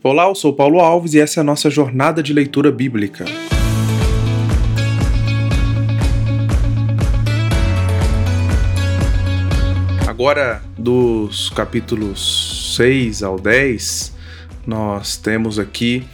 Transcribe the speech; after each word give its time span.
Olá, 0.00 0.28
eu 0.28 0.34
sou 0.36 0.52
Paulo 0.52 0.78
Alves 0.78 1.14
e 1.14 1.18
essa 1.18 1.40
é 1.40 1.42
a 1.42 1.44
nossa 1.44 1.68
jornada 1.68 2.22
de 2.22 2.32
leitura 2.32 2.70
bíblica. 2.70 3.24
Agora, 10.06 10.62
dos 10.78 11.50
capítulos 11.50 12.76
6 12.76 13.24
ao 13.24 13.40
10, 13.40 14.14
nós 14.64 15.16
temos 15.16 15.58
aqui 15.58 16.06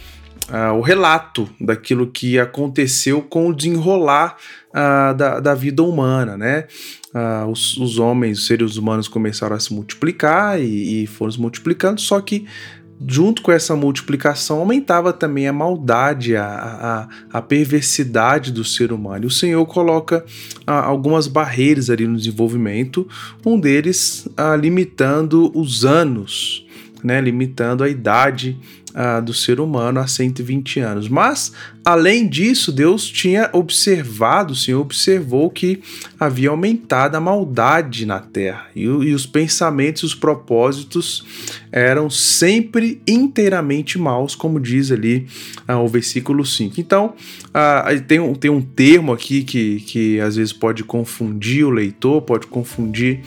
uh, 0.49 0.73
o 0.73 0.81
relato 0.81 1.47
daquilo 1.61 2.07
que 2.07 2.39
aconteceu 2.39 3.21
com 3.21 3.49
o 3.49 3.53
desenrolar 3.53 4.35
uh, 4.71 5.13
da, 5.13 5.39
da, 5.39 5.53
vida 5.53 5.83
humana, 5.83 6.35
né? 6.35 6.65
Uh, 7.13 7.51
os, 7.51 7.77
os, 7.77 7.99
homens, 7.99 8.39
os 8.39 8.47
seres 8.47 8.77
humanos 8.77 9.07
começaram 9.07 9.55
a 9.55 9.59
se 9.59 9.71
multiplicar 9.71 10.59
e, 10.59 11.03
e 11.03 11.07
foram 11.07 11.31
se 11.31 11.39
multiplicando, 11.39 12.01
só 12.01 12.19
que 12.19 12.47
junto 13.07 13.41
com 13.41 13.51
essa 13.51 13.75
multiplicação, 13.75 14.59
aumentava 14.59 15.11
também 15.11 15.47
a 15.47 15.53
maldade, 15.53 16.35
a, 16.35 16.45
a, 16.45 17.37
a 17.37 17.41
perversidade 17.41 18.51
do 18.51 18.63
ser 18.63 18.91
humano. 18.91 19.25
E 19.25 19.27
o 19.27 19.31
Senhor 19.31 19.65
coloca 19.65 20.23
algumas 20.65 21.27
barreiras 21.27 21.89
ali 21.89 22.07
no 22.07 22.17
desenvolvimento, 22.17 23.07
um 23.45 23.59
deles 23.59 24.27
limitando 24.59 25.51
os 25.53 25.83
anos, 25.83 26.65
né, 27.03 27.19
limitando 27.19 27.83
a 27.83 27.89
idade 27.89 28.57
do 29.25 29.33
ser 29.33 29.59
humano 29.59 29.99
a 29.99 30.07
120 30.07 30.79
anos. 30.79 31.09
Mas, 31.09 31.51
além 31.85 32.27
disso, 32.27 32.71
Deus 32.71 33.07
tinha 33.07 33.47
observado, 33.53 34.53
o 34.53 34.55
Senhor 34.55 34.81
observou 34.81 35.51
que 35.51 35.79
havia 36.19 36.49
aumentado 36.49 37.15
a 37.15 37.21
maldade 37.21 38.07
na 38.07 38.19
terra 38.19 38.65
e, 38.75 38.81
e 38.81 39.13
os 39.13 39.27
pensamentos, 39.27 40.01
os 40.01 40.15
propósitos 40.15 41.23
eram 41.71 42.09
sempre 42.09 42.99
inteiramente 43.07 43.99
maus, 43.99 44.33
como 44.33 44.59
diz 44.59 44.91
ali 44.91 45.27
ah, 45.67 45.79
o 45.79 45.87
versículo 45.87 46.43
5. 46.43 46.81
Então, 46.81 47.13
ah, 47.53 47.85
tem, 48.07 48.19
um, 48.19 48.33
tem 48.33 48.49
um 48.49 48.61
termo 48.61 49.13
aqui 49.13 49.43
que, 49.43 49.81
que 49.81 50.19
às 50.19 50.37
vezes 50.37 50.53
pode 50.53 50.83
confundir 50.83 51.65
o 51.65 51.69
leitor, 51.69 52.21
pode 52.23 52.47
confundir 52.47 53.19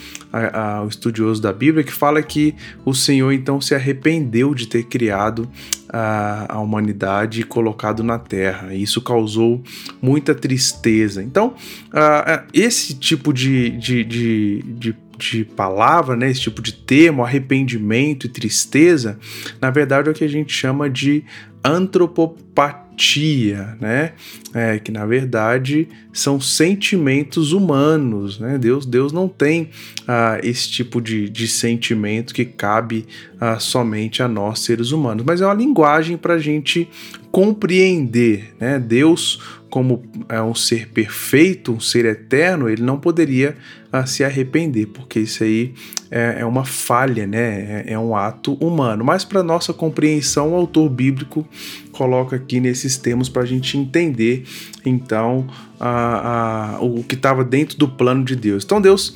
o 0.85 0.89
estudioso 0.89 1.41
da 1.41 1.53
Bíblia, 1.53 1.85
que 1.85 1.93
fala 1.93 2.23
que 2.23 2.55
o 2.85 2.93
Senhor 2.93 3.33
então 3.33 3.61
se 3.61 3.75
arrependeu 3.75 4.55
de 4.55 4.67
ter 4.67 4.85
criado 4.85 5.49
a, 5.89 6.57
a 6.57 6.61
humanidade 6.61 7.43
colocado 7.43 8.03
na 8.03 8.19
Terra. 8.19 8.75
E 8.75 8.83
isso 8.83 9.01
causou 9.01 9.63
muita 10.01 10.35
tristeza. 10.35 11.23
Então, 11.23 11.55
uh, 11.89 12.47
esse 12.53 12.95
tipo 12.95 13.33
de, 13.33 13.71
de, 13.71 14.05
de, 14.05 14.63
de 14.63 14.97
de 15.19 15.45
palavra, 15.45 16.15
né, 16.15 16.31
esse 16.31 16.43
tipo 16.43 16.63
de 16.63 16.73
termo, 16.73 17.25
arrependimento 17.25 18.27
e 18.27 18.29
tristeza, 18.29 19.19
na 19.61 19.69
verdade 19.69 20.09
é 20.09 20.13
o 20.13 20.15
que 20.15 20.23
a 20.23 20.29
gente 20.29 20.53
chama 20.53 20.89
de 20.89 21.25
antropopatia, 21.65 23.77
né? 23.81 24.13
É, 24.55 24.79
que 24.79 24.93
na 24.93 25.05
verdade 25.05 25.89
são 26.13 26.41
sentimentos 26.41 27.53
humanos, 27.53 28.39
né? 28.39 28.57
Deus, 28.59 28.87
Deus 28.87 29.13
não 29.13 29.29
tem 29.29 29.71
ah, 30.07 30.39
esse 30.43 30.71
tipo 30.71 31.01
de, 31.01 31.29
de 31.29 31.49
sentimento 31.49 32.33
que 32.33 32.45
cabe 32.45 33.07
ah, 33.41 33.59
somente 33.59 34.23
a 34.23 34.29
nós 34.29 34.61
seres 34.61 34.91
humanos, 34.91 35.25
mas 35.25 35.41
é 35.41 35.47
uma 35.47 35.55
linguagem 35.55 36.17
para 36.17 36.35
a 36.35 36.39
gente 36.39 36.89
compreender, 37.31 38.55
né? 38.59 38.79
Deus 38.79 39.59
como 39.71 40.03
é 40.29 40.41
um 40.41 40.55
ser 40.55 40.89
perfeito, 40.89 41.73
um 41.73 41.81
ser 41.81 42.05
eterno, 42.07 42.69
ele 42.69 42.83
não 42.83 42.99
poderia 42.99 43.57
uh, 43.93 44.07
se 44.07 44.25
arrepender, 44.25 44.87
porque 44.87 45.21
isso 45.21 45.45
aí 45.45 45.75
é, 46.11 46.39
é 46.41 46.45
uma 46.45 46.65
falha, 46.65 47.27
né? 47.27 47.85
É, 47.87 47.93
é 47.93 47.99
um 47.99 48.17
ato 48.17 48.55
humano. 48.55 49.05
Mas 49.05 49.25
para 49.25 49.43
nossa 49.43 49.73
compreensão, 49.75 50.53
o 50.53 50.57
autor 50.57 50.89
bíblico 50.89 51.47
coloca 51.93 52.37
aqui 52.37 52.61
nesses 52.61 52.97
termos 52.97 53.29
para 53.29 53.43
a 53.43 53.47
gente 53.47 53.77
entender, 53.77 54.45
então, 54.85 55.47
uh, 55.81 56.83
uh, 56.83 56.99
o 56.99 57.05
que 57.05 57.15
estava 57.15 57.45
dentro 57.45 57.77
do 57.77 57.89
plano 57.89 58.25
de 58.25 58.35
Deus. 58.35 58.65
Então 58.65 58.81
Deus 58.81 59.15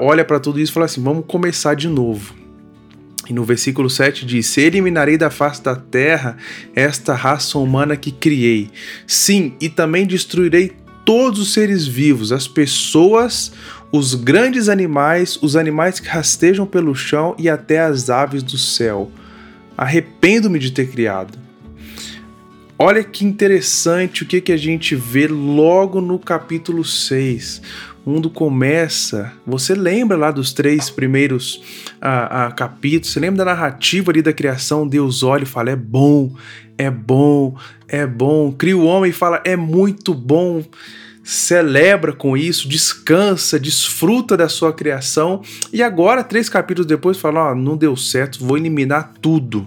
olha 0.00 0.24
para 0.24 0.40
tudo 0.40 0.58
isso 0.58 0.72
e 0.72 0.74
fala 0.74 0.86
assim: 0.86 1.02
vamos 1.02 1.24
começar 1.26 1.74
de 1.74 1.88
novo. 1.88 2.40
E 3.30 3.32
no 3.32 3.44
versículo 3.44 3.88
7 3.88 4.26
diz: 4.26 4.58
Eliminarei 4.58 5.16
da 5.16 5.30
face 5.30 5.62
da 5.62 5.76
terra 5.76 6.36
esta 6.74 7.14
raça 7.14 7.60
humana 7.60 7.96
que 7.96 8.10
criei. 8.10 8.68
Sim, 9.06 9.54
e 9.60 9.68
também 9.68 10.04
destruirei 10.04 10.72
todos 11.04 11.38
os 11.38 11.52
seres 11.52 11.86
vivos, 11.86 12.32
as 12.32 12.48
pessoas, 12.48 13.52
os 13.92 14.16
grandes 14.16 14.68
animais, 14.68 15.38
os 15.40 15.54
animais 15.54 16.00
que 16.00 16.08
rastejam 16.08 16.66
pelo 16.66 16.92
chão 16.92 17.36
e 17.38 17.48
até 17.48 17.78
as 17.78 18.10
aves 18.10 18.42
do 18.42 18.58
céu. 18.58 19.12
Arrependo-me 19.78 20.58
de 20.58 20.72
ter 20.72 20.88
criado. 20.88 21.38
Olha 22.76 23.04
que 23.04 23.24
interessante 23.24 24.24
o 24.24 24.26
que, 24.26 24.40
que 24.40 24.52
a 24.52 24.56
gente 24.56 24.96
vê 24.96 25.28
logo 25.28 26.00
no 26.00 26.18
capítulo 26.18 26.84
6 26.84 27.62
o 27.99 27.99
mundo 28.10 28.28
começa. 28.28 29.32
Você 29.46 29.74
lembra 29.74 30.16
lá 30.16 30.30
dos 30.30 30.52
três 30.52 30.90
primeiros 30.90 31.62
ah, 32.00 32.46
ah, 32.46 32.52
capítulos? 32.52 33.12
Você 33.12 33.20
lembra 33.20 33.44
da 33.44 33.52
narrativa 33.52 34.10
ali 34.10 34.20
da 34.20 34.32
criação? 34.32 34.86
Deus 34.86 35.22
olha 35.22 35.44
e 35.44 35.46
fala: 35.46 35.70
é 35.70 35.76
bom, 35.76 36.34
é 36.76 36.90
bom, 36.90 37.56
é 37.88 38.06
bom. 38.06 38.52
Cria 38.52 38.76
o 38.76 38.84
homem 38.84 39.10
e 39.10 39.14
fala: 39.14 39.40
é 39.44 39.56
muito 39.56 40.12
bom. 40.12 40.64
Celebra 41.22 42.12
com 42.12 42.36
isso, 42.36 42.68
descansa, 42.68 43.60
desfruta 43.60 44.36
da 44.36 44.48
sua 44.48 44.72
criação. 44.72 45.42
E 45.72 45.82
agora, 45.82 46.24
três 46.24 46.48
capítulos 46.48 46.86
depois, 46.86 47.18
fala: 47.18 47.50
ó, 47.50 47.54
não 47.54 47.76
deu 47.76 47.96
certo, 47.96 48.44
vou 48.44 48.56
eliminar 48.56 49.12
tudo 49.20 49.66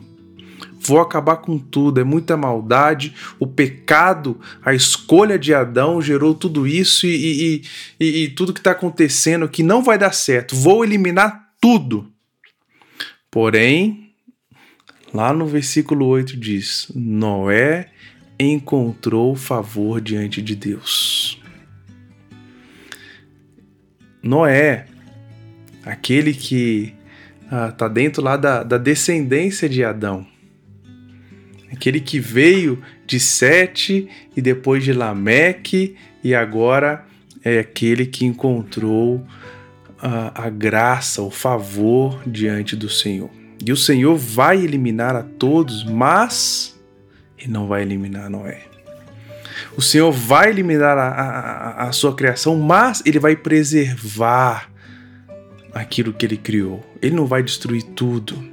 vou 0.85 0.99
acabar 0.99 1.38
com 1.38 1.57
tudo, 1.57 1.99
é 1.99 2.03
muita 2.03 2.35
maldade, 2.35 3.13
o 3.39 3.47
pecado, 3.47 4.39
a 4.63 4.73
escolha 4.73 5.38
de 5.38 5.53
Adão 5.53 6.01
gerou 6.01 6.33
tudo 6.33 6.67
isso 6.67 7.05
e, 7.05 7.11
e, 7.11 7.61
e, 7.99 8.23
e 8.23 8.29
tudo 8.29 8.53
que 8.53 8.59
está 8.59 8.71
acontecendo 8.71 9.47
que 9.49 9.63
não 9.63 9.83
vai 9.83 9.97
dar 9.97 10.13
certo, 10.13 10.55
vou 10.55 10.83
eliminar 10.83 11.53
tudo. 11.59 12.11
Porém, 13.31 14.11
lá 15.13 15.33
no 15.33 15.47
versículo 15.47 16.05
8 16.05 16.38
diz: 16.38 16.91
Noé 16.93 17.89
encontrou 18.39 19.35
favor 19.35 20.01
diante 20.01 20.41
de 20.41 20.55
Deus. 20.55 21.41
Noé, 24.22 24.85
aquele 25.83 26.33
que 26.33 26.93
está 27.43 27.85
ah, 27.85 27.89
dentro 27.89 28.23
lá 28.23 28.38
da, 28.38 28.63
da 28.63 28.77
descendência 28.77 29.67
de 29.67 29.83
Adão, 29.83 30.25
aquele 31.73 32.00
que 32.00 32.19
veio 32.19 32.81
de 33.06 33.19
Sete 33.19 34.07
e 34.35 34.41
depois 34.41 34.84
de 34.84 34.94
Lameque 34.94 35.95
e 36.23 36.34
agora 36.34 37.06
é 37.44 37.59
aquele 37.59 38.06
que 38.06 38.25
encontrou 38.25 39.25
a, 40.00 40.45
a 40.45 40.50
graça, 40.50 41.22
o 41.22 41.31
favor 41.31 42.22
diante 42.25 42.75
do 42.75 42.89
Senhor. 42.89 43.29
E 43.66 43.72
o 43.72 43.78
Senhor 43.78 44.16
vai 44.16 44.63
eliminar 44.63 45.16
a 45.16 45.23
todos, 45.23 45.84
mas 45.84 46.79
ele 47.38 47.51
não 47.51 47.67
vai 47.67 47.81
eliminar 47.81 48.29
Noé. 48.29 48.61
O 49.75 49.81
Senhor 49.81 50.11
vai 50.11 50.50
eliminar 50.50 50.97
a, 50.97 51.07
a, 51.07 51.84
a, 51.88 51.91
sua 51.91 52.16
criação, 52.16 52.55
mas 52.57 53.01
ele 53.05 53.19
vai 53.19 53.35
preservar 53.35 54.69
aquilo 55.73 56.13
que 56.13 56.25
ele 56.25 56.38
criou. 56.38 56.84
Ele 57.01 57.16
não 57.16 57.25
vai 57.25 57.41
destruir 57.41 57.84
tudo. 57.84 58.53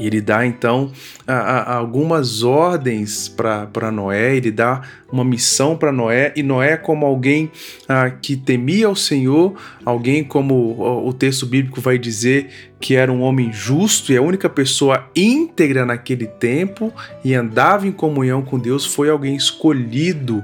E 0.00 0.06
ele 0.06 0.22
dá 0.22 0.46
então 0.46 0.90
a, 1.26 1.34
a, 1.34 1.76
algumas 1.76 2.42
ordens 2.42 3.28
para 3.28 3.92
Noé, 3.92 4.34
ele 4.34 4.50
dá 4.50 4.80
uma 5.12 5.22
missão 5.22 5.76
para 5.76 5.92
Noé, 5.92 6.32
e 6.34 6.42
Noé, 6.42 6.78
como 6.78 7.04
alguém 7.04 7.52
a, 7.86 8.08
que 8.08 8.34
temia 8.34 8.88
o 8.88 8.96
Senhor, 8.96 9.54
alguém 9.84 10.24
como 10.24 11.04
o 11.06 11.12
texto 11.12 11.44
bíblico 11.44 11.82
vai 11.82 11.98
dizer 11.98 12.48
que 12.80 12.96
era 12.96 13.12
um 13.12 13.20
homem 13.20 13.52
justo 13.52 14.10
e 14.10 14.16
a 14.16 14.22
única 14.22 14.48
pessoa 14.48 15.10
íntegra 15.14 15.84
naquele 15.84 16.26
tempo 16.26 16.90
e 17.22 17.34
andava 17.34 17.86
em 17.86 17.92
comunhão 17.92 18.40
com 18.40 18.58
Deus, 18.58 18.86
foi 18.86 19.10
alguém 19.10 19.36
escolhido 19.36 20.42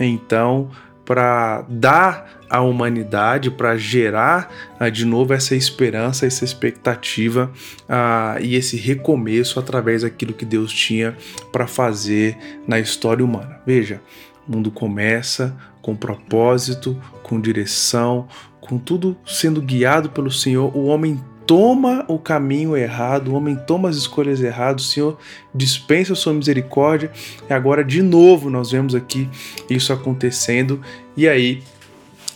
então 0.00 0.70
para 1.04 1.66
dar 1.68 2.40
à 2.54 2.60
humanidade, 2.60 3.50
para 3.50 3.76
gerar 3.76 4.48
uh, 4.80 4.88
de 4.88 5.04
novo 5.04 5.34
essa 5.34 5.56
esperança, 5.56 6.24
essa 6.24 6.44
expectativa 6.44 7.50
uh, 7.88 8.40
e 8.40 8.54
esse 8.54 8.76
recomeço 8.76 9.58
através 9.58 10.02
daquilo 10.02 10.32
que 10.32 10.44
Deus 10.44 10.72
tinha 10.72 11.16
para 11.50 11.66
fazer 11.66 12.38
na 12.64 12.78
história 12.78 13.24
humana. 13.24 13.60
Veja, 13.66 14.00
o 14.46 14.52
mundo 14.52 14.70
começa 14.70 15.56
com 15.82 15.96
propósito, 15.96 16.96
com 17.24 17.40
direção, 17.40 18.28
com 18.60 18.78
tudo 18.78 19.16
sendo 19.26 19.60
guiado 19.60 20.10
pelo 20.10 20.30
Senhor, 20.30 20.74
o 20.76 20.84
homem 20.84 21.20
toma 21.46 22.04
o 22.06 22.18
caminho 22.20 22.76
errado, 22.76 23.32
o 23.32 23.34
homem 23.34 23.56
toma 23.66 23.88
as 23.88 23.96
escolhas 23.96 24.40
erradas, 24.40 24.84
o 24.84 24.88
Senhor 24.88 25.18
dispensa 25.52 26.12
a 26.12 26.16
sua 26.16 26.32
misericórdia, 26.32 27.10
e 27.50 27.52
agora 27.52 27.84
de 27.84 28.00
novo 28.00 28.48
nós 28.48 28.70
vemos 28.70 28.94
aqui 28.94 29.28
isso 29.68 29.92
acontecendo, 29.92 30.80
e 31.16 31.28
aí 31.28 31.62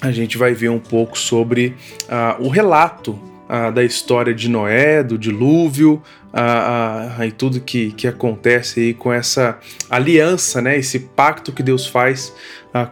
a 0.01 0.11
gente 0.11 0.39
vai 0.39 0.55
ver 0.55 0.69
um 0.69 0.79
pouco 0.79 1.19
sobre 1.19 1.75
uh, 2.05 2.45
o 2.45 2.49
relato 2.49 3.13
uh, 3.13 3.73
da 3.73 3.83
história 3.83 4.33
de 4.33 4.49
Noé, 4.49 5.03
do 5.03 5.19
dilúvio, 5.19 6.03
uh, 6.33 7.25
e 7.25 7.33
tudo 7.33 7.61
que, 7.61 7.91
que 7.93 8.07
acontece 8.07 8.81
aí 8.81 8.95
com 8.95 9.13
essa 9.13 9.59
aliança, 9.91 10.63
né, 10.63 10.79
esse 10.79 11.01
pacto 11.01 11.53
que 11.53 11.63
Deus 11.63 11.87
faz 11.87 12.33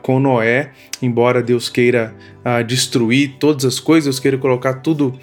com 0.03 0.19
Noé, 0.19 0.73
embora 1.03 1.43
Deus 1.43 1.69
queira 1.69 2.13
destruir 2.67 3.37
todas 3.39 3.65
as 3.65 3.79
coisas, 3.79 4.07
Deus 4.07 4.19
queira 4.19 4.39
colocar 4.39 4.75
tudo 4.75 5.15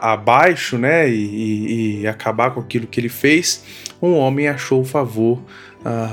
abaixo, 0.00 0.78
né, 0.78 1.10
e, 1.10 1.14
e, 1.14 2.00
e, 2.00 2.06
acabar 2.06 2.52
com 2.52 2.60
aquilo 2.60 2.86
que 2.86 3.00
ele 3.00 3.08
fez, 3.08 3.64
um 4.00 4.14
homem 4.14 4.46
achou 4.46 4.84
favor, 4.84 5.42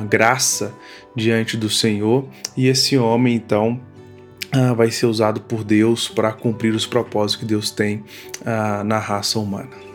graça 0.10 0.74
diante 1.16 1.56
do 1.56 1.70
Senhor, 1.70 2.28
e 2.58 2.68
esse 2.68 2.98
homem 2.98 3.36
então 3.36 3.80
vai 4.76 4.92
ser 4.92 5.06
usado 5.06 5.42
por 5.42 5.64
Deus 5.64 6.08
para 6.08 6.32
cumprir 6.32 6.74
os 6.74 6.86
propósitos 6.86 7.36
que 7.36 7.46
Deus 7.46 7.72
tem 7.72 8.04
na 8.86 8.98
raça 8.98 9.40
humana. 9.40 9.89